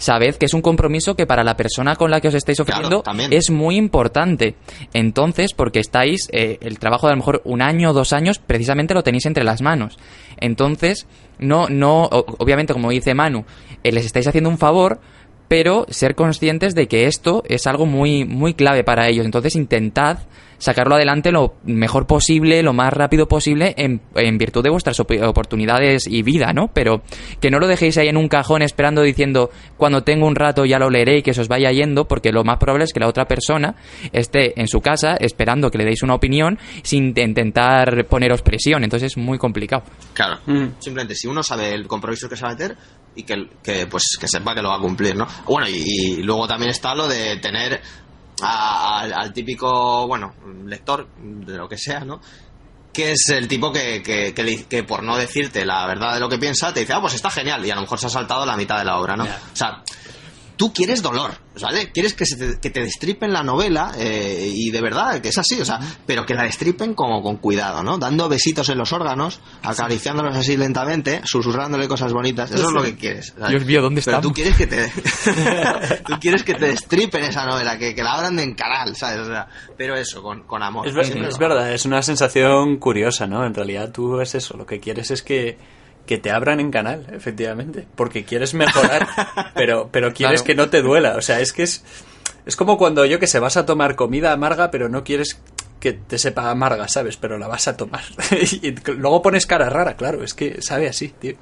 [0.00, 3.04] sabed que es un compromiso que para la persona con la que os estáis ofreciendo
[3.30, 4.56] es muy importante.
[4.94, 8.38] Entonces, porque estáis, eh, el trabajo de a lo mejor un año o dos años,
[8.38, 9.98] precisamente lo tenéis entre las manos.
[10.38, 11.06] Entonces,
[11.38, 13.44] no, no, obviamente, como dice Manu,
[13.84, 15.00] eh, les estáis haciendo un favor,
[15.50, 19.24] pero ser conscientes de que esto es algo muy, muy clave para ellos.
[19.26, 20.18] Entonces, intentad
[20.58, 25.10] sacarlo adelante lo mejor posible, lo más rápido posible, en, en virtud de vuestras op-
[25.22, 26.68] oportunidades y vida, ¿no?
[26.72, 27.02] Pero
[27.40, 30.78] que no lo dejéis ahí en un cajón esperando diciendo, cuando tengo un rato ya
[30.78, 33.08] lo leeré y que se os vaya yendo, porque lo más probable es que la
[33.08, 33.74] otra persona
[34.12, 38.84] esté en su casa esperando que le deis una opinión sin te- intentar poneros presión.
[38.84, 39.82] Entonces es muy complicado.
[40.12, 40.40] Claro.
[40.46, 40.74] Mm.
[40.78, 42.76] Simplemente, si uno sabe el compromiso que se va a meter
[43.16, 45.26] y que, que, pues, que sepa que lo va a cumplir, ¿no?
[45.46, 47.80] Bueno, y, y luego también está lo de tener
[48.42, 50.34] a- al, al típico, bueno,
[50.66, 52.20] lector, de lo que sea, ¿no?
[52.92, 56.28] Que es el tipo que, que, que que por no decirte la verdad de lo
[56.28, 58.44] que piensa, te dice, ah, pues está genial, y a lo mejor se ha saltado
[58.46, 59.24] la mitad de la obra, ¿no?
[59.24, 59.82] O sea,
[60.60, 61.30] tú quieres dolor,
[61.62, 61.90] ¿vale?
[61.90, 65.38] Quieres que, se te, que te destripen la novela eh, y de verdad que es
[65.38, 67.96] así, o sea, pero que la destripen como con cuidado, ¿no?
[67.96, 72.94] Dando besitos en los órganos, acariciándolos así lentamente, susurrándole cosas bonitas, eso es lo que
[72.94, 73.32] quieres.
[73.38, 73.48] ¿sabes?
[73.52, 74.22] Dios mío, ¿dónde Pero estamos?
[74.28, 74.92] tú quieres que te
[76.06, 79.20] tú quieres que te destripen esa novela, que, que la abran en canal, ¿sabes?
[79.20, 80.86] O sea, pero eso, con, con amor.
[80.86, 83.46] Es, ver- es verdad, es una sensación curiosa, ¿no?
[83.46, 85.56] En realidad tú es eso, lo que quieres es que,
[86.10, 89.06] que te abran en canal, efectivamente, porque quieres mejorar,
[89.54, 90.46] pero, pero quieres Claro.
[90.46, 91.84] que no te duela, o sea, es que es,
[92.46, 95.40] es como cuando yo que se vas a tomar comida amarga, pero no quieres
[95.78, 97.16] que te sepa amarga, ¿sabes?
[97.16, 98.00] Pero la vas a tomar.
[98.60, 101.34] y luego pones cara rara, claro, es que sabe así, tío.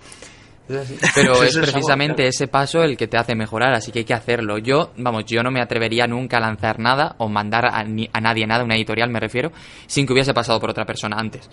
[0.68, 0.98] Es así.
[1.14, 2.28] Pero es es el sabor, precisamente claro.
[2.28, 4.58] ese paso el que te hace mejorar, así que hay que hacerlo.
[4.58, 8.20] Yo, vamos, yo no me atrevería nunca a lanzar nada o mandar a, ni- a
[8.20, 9.50] nadie nada, una editorial me refiero,
[9.86, 11.48] sin que hubiese pasado por otra persona antes.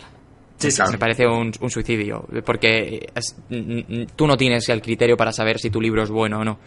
[0.58, 0.92] Sí, claro.
[0.92, 3.36] Me parece un, un suicidio, porque es-
[4.16, 6.60] tú no tienes el criterio para saber si tu libro es bueno o no.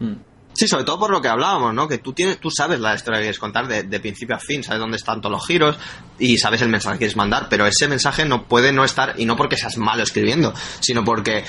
[0.00, 0.14] Mm.
[0.52, 1.86] Sí, sobre todo por lo que hablábamos, ¿no?
[1.86, 4.64] Que tú tienes, tú sabes la historia que quieres contar de, de, principio a fin,
[4.64, 5.78] sabes dónde están todos los giros
[6.18, 9.24] y sabes el mensaje que quieres mandar, pero ese mensaje no puede no estar, y
[9.26, 11.44] no porque seas malo escribiendo, sino porque,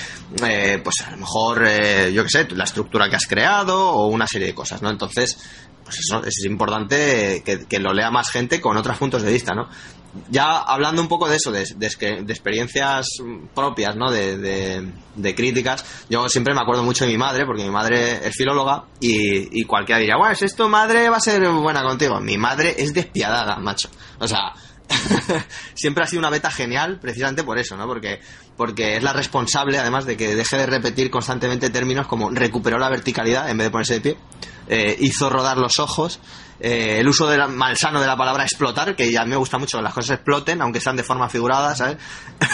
[0.46, 4.06] eh, pues a lo mejor, eh, yo qué sé, la estructura que has creado o
[4.06, 4.88] una serie de cosas, ¿no?
[4.88, 5.36] Entonces,
[5.84, 9.52] pues eso es importante que, que, lo lea más gente con otros puntos de vista,
[9.52, 9.68] ¿no?
[10.30, 13.06] Ya hablando un poco de eso, de, de, de experiencias
[13.54, 14.10] propias, ¿no?
[14.10, 18.34] De, de, críticas, yo siempre me acuerdo mucho de mi madre, porque mi madre es
[18.36, 22.20] filóloga y, y cualquiera diría, bueno, si esto madre va a ser buena contigo.
[22.20, 23.88] Mi madre es despiadada, macho.
[24.18, 24.52] O sea,
[25.74, 27.86] siempre ha sido una beta genial precisamente por eso, ¿no?
[27.86, 28.20] Porque,
[28.56, 32.88] porque es la responsable, además, de que deje de repetir constantemente términos como recuperó la
[32.88, 34.16] verticalidad en vez de ponerse de pie,
[34.68, 36.20] eh, hizo rodar los ojos,
[36.64, 39.78] eh, el uso de la, malsano de la palabra explotar, que ya me gusta mucho
[39.78, 41.96] que las cosas exploten, aunque sean de forma figurada, ¿sabes?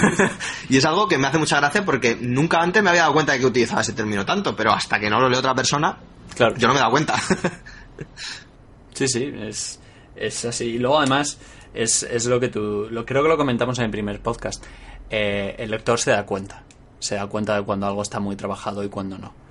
[0.71, 3.35] y es algo que me hace mucha gracia porque nunca antes me había dado cuenta
[3.35, 5.99] de que utilizaba ese término tanto, pero hasta que no lo lee otra persona,
[6.35, 6.57] claro.
[6.57, 7.17] yo no me he dado cuenta.
[8.95, 9.79] sí, sí, es,
[10.17, 10.65] es así.
[10.65, 11.39] Y luego además
[11.75, 14.65] es, es lo que tú, lo, creo que lo comentamos en el primer podcast,
[15.11, 16.63] eh, el lector se da cuenta,
[16.99, 19.48] se da cuenta de cuando algo está muy trabajado y cuando no.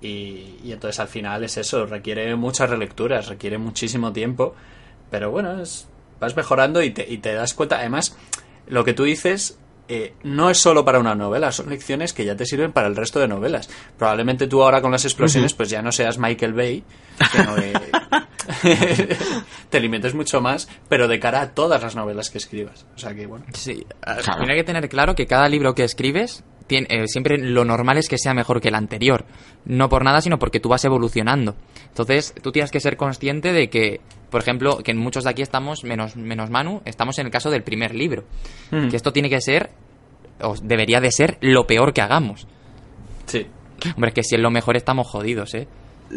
[0.00, 4.54] Y, y entonces al final es eso, requiere muchas relecturas, requiere muchísimo tiempo,
[5.10, 5.88] pero bueno, es,
[6.20, 8.16] vas mejorando y te, y te das cuenta, además,
[8.68, 9.58] lo que tú dices
[9.88, 12.96] eh, no es solo para una novela, son lecciones que ya te sirven para el
[12.96, 13.70] resto de novelas.
[13.96, 16.84] Probablemente tú ahora con las explosiones, pues ya no seas Michael Bay,
[17.32, 17.72] que no, eh,
[19.70, 22.86] te limentes mucho más, pero de cara a todas las novelas que escribas.
[22.94, 23.46] O sea que, bueno.
[23.54, 27.98] Sí, hay que tener claro que cada libro que escribes tiene, eh, siempre lo normal
[27.98, 29.24] es que sea mejor que el anterior.
[29.64, 31.56] No por nada, sino porque tú vas evolucionando.
[31.88, 34.00] Entonces, tú tienes que ser consciente de que,
[34.30, 37.50] por ejemplo, que en muchos de aquí estamos, menos, menos Manu, estamos en el caso
[37.50, 38.22] del primer libro.
[38.70, 38.88] Mm.
[38.88, 39.70] Que esto tiene que ser,
[40.40, 42.46] o debería de ser, lo peor que hagamos.
[43.26, 43.46] Sí.
[43.96, 45.66] Hombre, es que si es lo mejor estamos jodidos, ¿eh?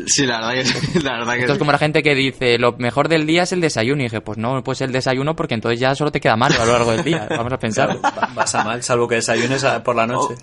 [0.05, 2.73] Sí, la verdad que, la verdad que Esto es como la gente que dice, lo
[2.73, 4.01] mejor del día es el desayuno.
[4.01, 6.65] Y dije, pues no, pues el desayuno porque entonces ya solo te queda mal a
[6.65, 7.27] lo largo del día.
[7.29, 7.97] Vamos a pensar.
[8.33, 10.35] vas a mal, salvo que desayunes por la noche.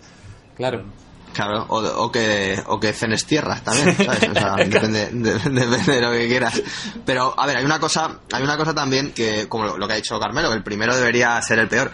[0.57, 0.85] claro.
[1.31, 4.29] Claro, o, o, que, o que cenes tierra también, ¿sabes?
[4.29, 6.61] O sea, depende, de, depende, de, lo que quieras.
[7.05, 9.93] Pero, a ver, hay una cosa, hay una cosa también que, como lo, lo que
[9.93, 11.93] ha dicho Carmelo, el primero debería ser el peor.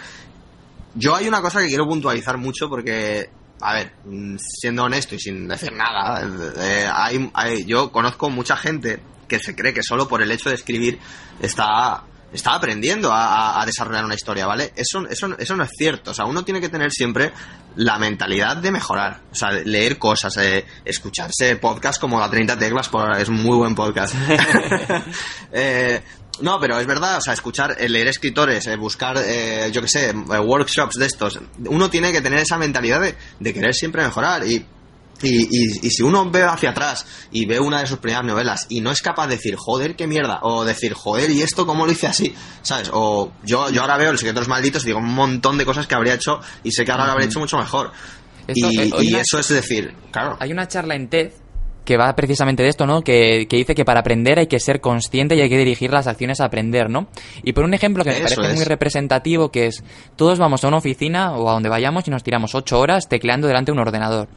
[0.95, 3.29] Yo hay una cosa que quiero puntualizar mucho porque
[3.61, 6.23] a ver, mm, siendo honesto y sin decir nada,
[6.59, 10.55] eh, hay, yo conozco mucha gente que se cree que solo por el hecho de
[10.55, 10.99] escribir
[11.40, 14.73] está, está aprendiendo a, desarrollar una historia, ¿vale?
[14.77, 16.11] Eso, eso, eso no es cierto.
[16.11, 17.33] O sea, uno tiene que tener siempre
[17.77, 19.21] la mentalidad de mejorar.
[19.33, 23.75] O sea, leer cosas, eh, escucharse podcasts como la 30 teclas, es un muy buen
[23.75, 24.14] podcast.
[25.53, 26.03] eh,
[26.40, 29.88] no, pero es verdad, o sea, escuchar, eh, leer escritores, eh, buscar, eh, yo qué
[29.88, 34.66] sé, workshops de estos, uno tiene que tener esa mentalidad de, querer siempre mejorar y
[35.23, 38.81] y, y, si uno ve hacia atrás y ve una de sus primeras novelas y
[38.81, 41.92] no es capaz de decir, joder, qué mierda, o decir, joder, ¿y esto cómo lo
[41.92, 42.35] hice así?
[42.62, 42.90] ¿Sabes?
[42.92, 45.94] O yo, yo ahora veo de los malditos y digo un montón de cosas que
[45.94, 47.92] habría hecho y sé que ahora lo habría hecho mucho mejor.
[48.49, 50.37] y, eso es decir, claro.
[50.40, 51.33] Hay una charla en TED
[51.85, 53.03] que va precisamente de esto, ¿no?
[53.03, 56.07] Que, que, dice que para aprender hay que ser consciente y hay que dirigir las
[56.07, 57.09] acciones a aprender, ¿no?
[57.42, 59.85] Y por un ejemplo que me parece muy representativo, que es,
[60.16, 63.47] todos vamos a una oficina o a donde vayamos y nos tiramos ocho horas tecleando
[63.47, 64.29] delante de un ordenador.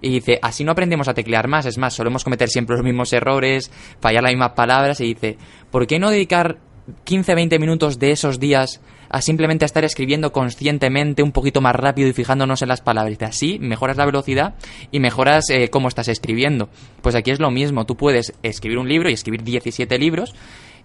[0.00, 3.12] Y dice, así no aprendemos a teclear más, es más, solemos cometer siempre los mismos
[3.12, 5.38] errores, fallar las mismas palabras, y dice,
[5.70, 6.58] ¿por qué no dedicar
[7.04, 12.12] 15-20 minutos de esos días a simplemente estar escribiendo conscientemente un poquito más rápido y
[12.12, 13.18] fijándonos en las palabras.
[13.22, 14.54] Así mejoras la velocidad
[14.90, 16.68] y mejoras eh, cómo estás escribiendo.
[17.02, 20.34] Pues aquí es lo mismo, tú puedes escribir un libro y escribir 17 libros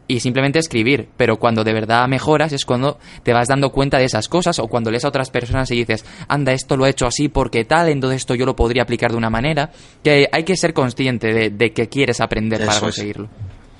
[0.07, 4.05] y simplemente escribir, pero cuando de verdad mejoras es cuando te vas dando cuenta de
[4.05, 7.05] esas cosas o cuando lees a otras personas y dices, anda, esto lo he hecho
[7.05, 9.71] así porque tal, entonces esto yo lo podría aplicar de una manera,
[10.03, 13.29] que hay que ser consciente de, que quieres aprender para conseguirlo.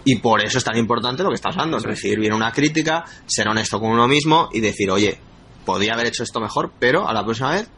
[0.04, 3.48] Y por eso es tan importante lo que estás hablando, recibir bien una crítica, ser
[3.48, 5.18] honesto con uno mismo y decir, oye,
[5.66, 7.70] podría haber hecho esto mejor, pero a la próxima vez,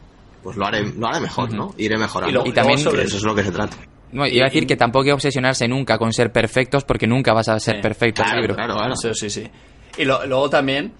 [0.42, 1.74] pues lo haré, lo haré mejor, ¿no?
[1.76, 2.44] Iré mejorando.
[2.46, 3.76] Y, también eso es lo que se trata.
[4.12, 7.32] No, iba a decir que tampoco hay que obsesionarse nunca con ser perfectos porque nunca
[7.32, 8.54] vas a ser perfecto claro, libro.
[8.54, 8.96] Claro, claro.
[8.96, 9.50] Sí, sí, sí.
[9.98, 10.92] Y luego también,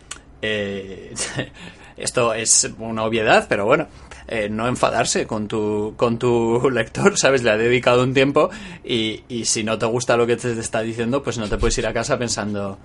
[0.43, 1.15] eh,
[1.97, 3.87] esto es una obviedad, pero bueno,
[4.29, 7.43] eh, no enfadarse con tu, con tu lector, ¿sabes?
[7.43, 8.51] Le ha dedicado un tiempo
[8.85, 11.77] y, y si no te gusta lo que te está diciendo, pues no te puedes
[11.79, 12.79] ir a casa pensando,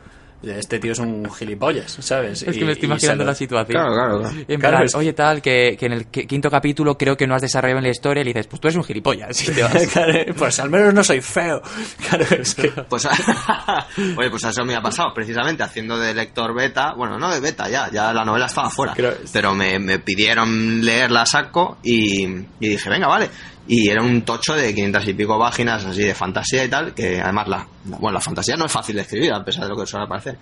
[0.43, 2.43] este tío es un gilipollas, ¿sabes?
[2.43, 3.81] Es que me estoy imaginando la situación.
[3.81, 4.45] Claro, claro.
[4.47, 7.79] En plan, oye, tal, que, que, en el quinto capítulo creo que no has desarrollado
[7.79, 9.37] en la historia y le dices, pues tú eres un gilipollas.
[9.37, 9.87] te vas.
[10.37, 11.61] pues al menos no soy feo.
[12.07, 12.69] Claro, es que...
[12.89, 13.05] Pues,
[14.17, 17.69] oye, pues eso me ha pasado, precisamente, haciendo de lector beta, bueno, no de beta,
[17.69, 18.95] ya, ya la novela estaba fuera,
[19.31, 23.29] pero me, me pidieron leerla a saco y, y dije, venga, vale
[23.71, 27.21] y era un tocho de 500 y pico páginas así de fantasía y tal, que
[27.21, 29.85] además la, bueno, la fantasía no es fácil de escribir, a pesar de lo que
[29.85, 30.39] suele parecer.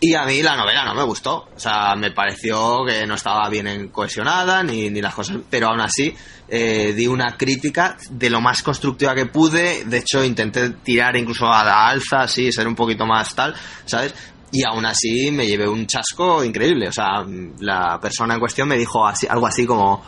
[0.00, 3.48] Y a mí la novela no me gustó, o sea, me pareció que no estaba
[3.48, 6.12] bien cohesionada ni, ni las cosas, pero aún así
[6.48, 11.46] eh, di una crítica de lo más constructiva que pude, de hecho intenté tirar incluso
[11.46, 13.54] a la alza, así, ser un poquito más tal,
[13.84, 14.12] ¿sabes?
[14.50, 17.24] Y aún así me llevé un chasco increíble, o sea,
[17.60, 20.02] la persona en cuestión me dijo así, algo así como,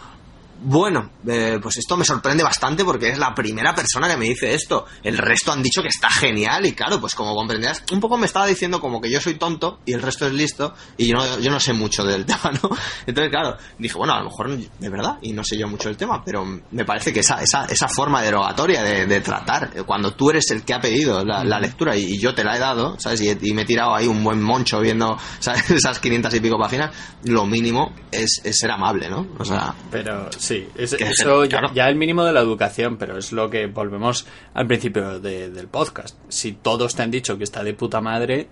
[0.62, 4.54] bueno, eh, pues esto me sorprende bastante porque es la primera persona que me dice
[4.54, 4.86] esto.
[5.02, 8.26] El resto han dicho que está genial y claro, pues como comprenderás, un poco me
[8.26, 11.38] estaba diciendo como que yo soy tonto y el resto es listo y yo no,
[11.38, 12.70] yo no sé mucho del tema, ¿no?
[13.06, 15.96] Entonces, claro, dije, bueno, a lo mejor de verdad y no sé yo mucho del
[15.96, 20.12] tema, pero me parece que esa, esa, esa forma derogatoria de, de tratar, eh, cuando
[20.14, 22.58] tú eres el que ha pedido la, la lectura y, y, yo te la he
[22.58, 23.22] dado, ¿sabes?
[23.22, 25.70] Y, y, me he tirado ahí un buen moncho viendo ¿sabes?
[25.70, 26.94] esas 500 y pico páginas,
[27.24, 29.26] lo mínimo es, es ser amable, ¿no?
[29.38, 29.74] O sea...
[29.90, 31.74] Pero Sí, es, eso ya, claro.
[31.74, 35.68] ya, el mínimo de la educación, pero es lo que volvemos al principio de, del
[35.68, 36.16] podcast.
[36.28, 38.48] Si todos te han dicho que está de puta madre,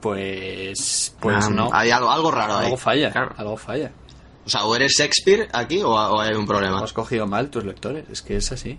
[0.00, 1.70] pues pues um, no.
[1.72, 2.76] Hay algo, algo raro algo ahí.
[2.76, 3.34] falla, claro.
[3.36, 3.90] algo falla.
[4.46, 6.84] O sea, o eres Shakespeare aquí o, o hay un problema.
[6.84, 8.78] Has cogido mal tus lectores, es que es así.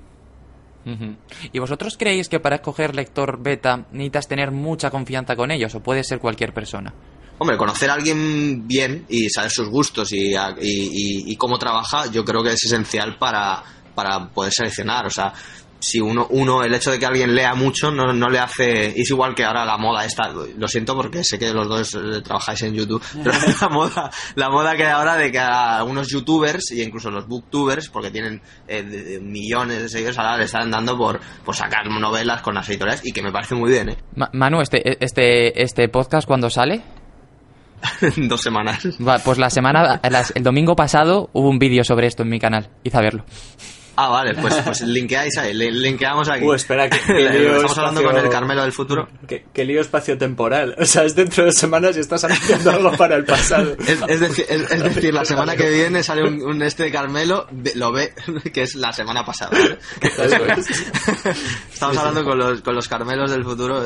[0.86, 1.16] Uh -huh.
[1.52, 5.82] ¿Y vosotros creéis que para escoger lector beta necesitas tener mucha confianza con ellos o
[5.82, 6.94] puede ser cualquier persona?
[7.40, 12.06] Hombre, conocer a alguien bien y saber sus gustos y, y, y, y, cómo trabaja,
[12.12, 13.64] yo creo que es esencial para,
[13.96, 15.06] para poder seleccionar.
[15.06, 15.34] O sea,
[15.80, 18.88] si uno, uno, el hecho de que alguien lea mucho no, no le hace.
[19.00, 20.30] Es igual que ahora la moda esta.
[20.30, 24.76] Lo siento porque sé que los dos trabajáis en YouTube, pero la moda, la moda
[24.76, 28.84] que hay ahora de que a algunos youtubers y incluso los booktubers, porque tienen eh,
[28.84, 32.68] de, de millones de seguidores, ahora le están dando por, por sacar novelas con las
[32.70, 33.98] editoriales y que me parece muy bien, ¿eh?
[34.16, 36.99] Ma Manu, este, este, este podcast, ¿cuándo sale?
[38.18, 38.88] dos semanas.
[39.06, 40.02] Va, pues la semana,
[40.36, 42.70] el domingo pasado hubo un vídeo sobre esto en mi canal.
[42.84, 43.26] Hice a verlo.
[44.02, 46.46] Ah, vale, pues, pues linkeáis ahí, linkeamos aquí.
[46.46, 49.10] Uh, espera, que, que estamos hablando con el Carmelo del futuro.
[49.28, 50.74] ¿Qué, qué lío espacio-temporal?
[50.80, 53.76] O sea, es dentro de semanas y estás anunciando algo para el pasado.
[53.90, 56.92] Es, es, decir, es, es decir, la semana que viene sale un, un, este de
[56.92, 58.14] Carmelo, lo ve,
[58.54, 59.58] que es la semana pasada.
[60.02, 63.84] Estamos hablando con los, con los Carmelos del futuro.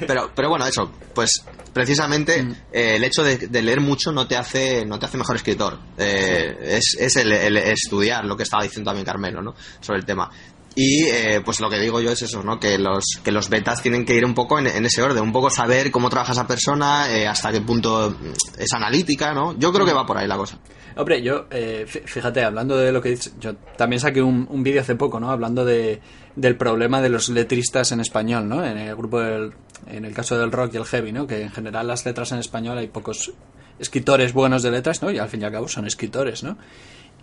[0.00, 2.40] Pero, pero bueno, eso, pues precisamente
[2.72, 5.78] eh, el hecho de, de, leer mucho no te hace no te hace mejor escritor.
[5.96, 9.54] Eh, es es el, el estudiar, lo que estaba diciendo también Carmelo, ¿no?
[9.80, 10.30] sobre el tema.
[10.74, 12.58] Y eh, pues lo que digo yo es eso, ¿no?
[12.58, 15.32] Que los, que los betas tienen que ir un poco en, en ese orden, un
[15.32, 18.16] poco saber cómo trabaja esa persona, eh, hasta qué punto
[18.58, 19.58] es analítica, ¿no?
[19.58, 20.58] Yo creo que va por ahí la cosa.
[20.96, 24.80] Hombre, yo, eh, fíjate, hablando de lo que dices, yo también saqué un, un vídeo
[24.80, 25.30] hace poco, ¿no?
[25.30, 26.00] Hablando de,
[26.36, 28.64] del problema de los letristas en español, ¿no?
[28.64, 29.52] En el grupo del,
[29.86, 31.26] en el caso del rock y el heavy, ¿no?
[31.26, 33.32] Que en general las letras en español hay pocos
[33.78, 35.10] escritores buenos de letras, ¿no?
[35.10, 36.56] Y al fin y al cabo son escritores, ¿no?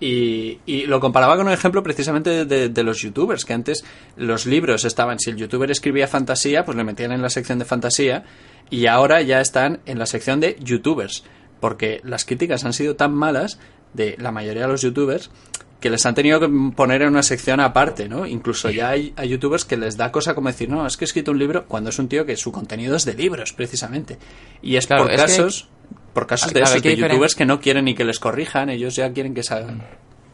[0.01, 3.83] Y, y, lo comparaba con un ejemplo precisamente de, de, los youtubers, que antes
[4.15, 7.65] los libros estaban, si el youtuber escribía fantasía, pues le metían en la sección de
[7.65, 8.23] fantasía,
[8.69, 11.25] y ahora ya están en la sección de youtubers,
[11.59, 13.59] porque las críticas han sido tan malas
[13.93, 15.31] de la mayoría de los youtubers
[15.79, 18.25] que les han tenido que poner en una sección aparte, ¿no?
[18.25, 21.07] Incluso ya hay, hay youtubers que les da cosa como decir, no, es que he
[21.07, 24.17] escrito un libro, cuando es un tío que su contenido es de libros, precisamente.
[24.61, 25.63] Y es claro, por es casos...
[25.63, 25.79] Que
[26.13, 29.11] por casos de esos, de youtubers que no quieren ni que les corrijan, ellos ya
[29.11, 29.83] quieren que salgan.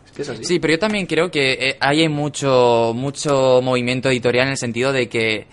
[0.06, 0.44] Es que es así.
[0.44, 4.94] Sí, pero yo también creo que eh, hay mucho, mucho movimiento editorial en el sentido
[4.94, 5.48] de que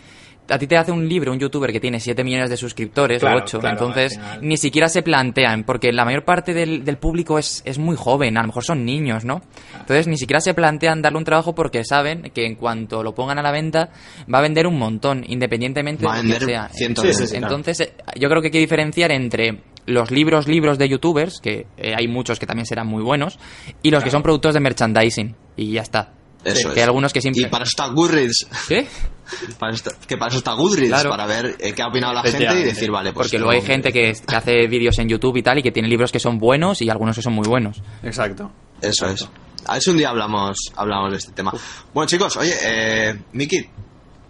[0.53, 3.39] a ti te hace un libro un youtuber que tiene 7 millones de suscriptores claro,
[3.39, 7.39] o 8, claro, entonces ni siquiera se plantean, porque la mayor parte del, del, público
[7.39, 9.41] es, es muy joven, a lo mejor son niños, ¿no?
[9.73, 13.39] Entonces ni siquiera se plantean darle un trabajo porque saben que en cuanto lo pongan
[13.39, 13.91] a la venta
[14.33, 16.69] va a vender un montón, independientemente va de lo que sea.
[16.69, 20.79] Cientos sí, sí, entonces eh, yo creo que hay que diferenciar entre los libros, libros
[20.79, 23.39] de youtubers, que eh, hay muchos que también serán muy buenos,
[23.83, 24.05] y los claro.
[24.05, 25.35] que son productos de merchandising.
[25.57, 26.13] Y ya está.
[26.45, 26.77] Eso que es.
[26.77, 27.43] hay algunos que siempre...
[27.43, 28.49] Y para eso está Goodreads.
[28.69, 28.87] ¿Qué?
[29.59, 31.09] Para esto, que para eso está Goodreads, claro.
[31.09, 33.29] para ver eh, qué ha opinado la gente y decir, vale, pues...
[33.29, 35.89] Porque luego hay gente que, que hace vídeos en YouTube y tal y que tiene
[35.89, 37.81] libros que son buenos y algunos que son muy buenos.
[38.03, 38.51] Exacto.
[38.83, 39.27] Eso es.
[39.67, 41.53] A ver si un día hablamos, hablamos de este tema.
[41.55, 41.85] Uf.
[41.95, 43.67] Bueno, chicos, oye, eh, Miki,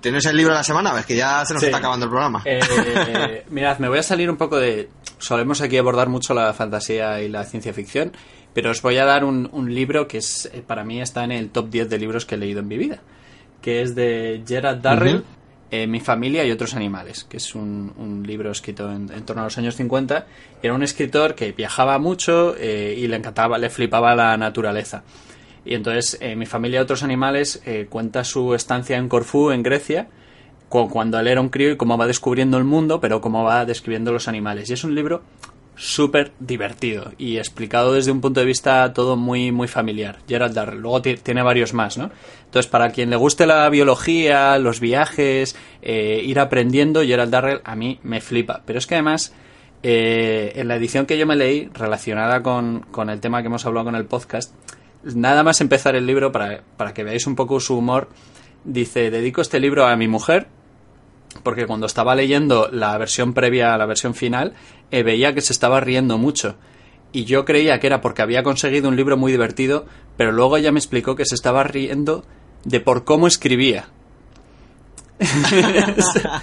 [0.02, 0.98] ¿Tienes el libro de la semana?
[0.98, 1.66] Es que ya se nos sí.
[1.66, 2.42] está acabando el programa.
[2.44, 4.90] Eh, mirad, me voy a salir un poco de...
[5.22, 8.10] Solemos aquí abordar mucho la fantasía y la ciencia ficción,
[8.54, 11.30] pero os voy a dar un, un libro que es eh, para mí está en
[11.30, 12.98] el top 10 de libros que he leído en mi vida,
[13.60, 15.24] que es de Gerard Darrell, uh -huh.
[15.70, 19.42] eh, Mi familia y otros animales, que es un, un libro escrito en, en, torno
[19.42, 20.26] a los años 50.
[20.60, 25.04] Era un escritor que viajaba mucho eh, y le encantaba, le flipaba la naturaleza.
[25.64, 30.08] Y entonces eh, mi familia y otros animales cuenta su estancia en Corfú, en Grecia,
[30.90, 34.12] cuando él era un crío y cómo va descubriendo el mundo, pero cómo va describiendo
[34.12, 34.70] los animales.
[34.70, 35.22] Y es un libro
[35.74, 40.18] súper divertido y explicado desde un punto de vista todo muy, muy familiar.
[40.28, 40.80] Gerald Darrell.
[40.80, 42.10] Luego tiene varios más, ¿no?
[42.44, 47.74] Entonces, para quien le guste la biología, los viajes, eh, ir aprendiendo, Gerald Darrell a
[47.74, 48.62] mí me flipa.
[48.66, 49.34] Pero es que además,
[49.82, 53.64] eh, en la edición que yo me leí, relacionada con, con, el tema que hemos
[53.66, 54.54] hablado con el podcast,
[55.02, 58.08] nada más empezar el libro, para, para que veáis un poco su humor,
[58.64, 60.46] dice, dedico este libro a mi mujer,
[61.42, 64.54] porque cuando estaba leyendo la versión previa a la versión final,
[64.90, 66.56] eh, veía que se estaba riendo mucho.
[67.12, 70.72] Y yo creía que era porque había conseguido un libro muy divertido, pero luego ella
[70.72, 72.24] me explicó que se estaba riendo
[72.64, 73.88] de por cómo escribía.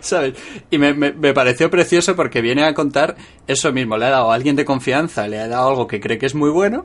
[0.00, 0.34] ¿Sabes?
[0.70, 3.16] Y me, me, pareció precioso porque viene a contar
[3.46, 3.96] eso mismo.
[3.96, 6.34] Le ha dado a alguien de confianza, le ha dado algo que cree que es
[6.34, 6.84] muy bueno,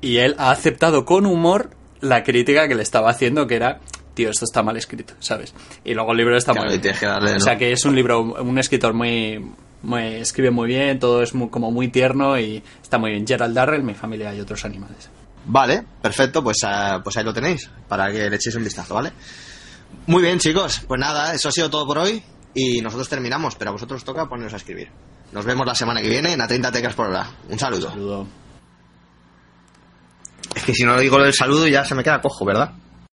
[0.00, 1.70] y él ha aceptado con humor
[2.00, 3.80] la crítica que le estaba haciendo, que era
[4.18, 5.54] tío, esto está mal escrito, ¿sabes?
[5.84, 6.94] Y luego el libro está muy bien.
[7.36, 9.52] O sea que es un libro, un escritor muy,
[9.94, 13.24] escribe muy bien, todo es como muy tierno y está muy bien.
[13.24, 15.08] Gerald Darrell, mi familia y otros animales.
[15.46, 19.12] Vale, perfecto, pues, ah, pues ahí lo tenéis, para que le echéis un vistazo, ¿vale?
[20.08, 22.20] Muy bien, chicos, pues nada, eso ha sido todo por hoy
[22.54, 24.90] y nosotros terminamos, pero a vosotros toca poneros a escribir.
[25.30, 27.30] Nos vemos la semana que viene en a 30 tecas por hora.
[27.48, 27.86] Un saludo.
[27.86, 28.26] Un saludo.
[30.56, 32.72] Es que si no digo el saludo ya se me queda cojo, ¿verdad?